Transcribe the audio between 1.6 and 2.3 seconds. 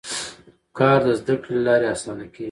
لارې اسانه